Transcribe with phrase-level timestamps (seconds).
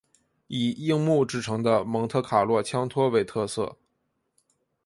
[0.47, 3.77] 以硬木制成的蒙特卡洛枪托为特色。